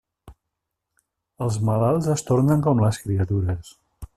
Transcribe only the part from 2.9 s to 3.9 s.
criatures.